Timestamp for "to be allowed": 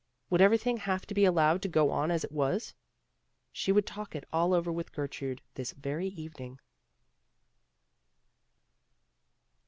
1.05-1.61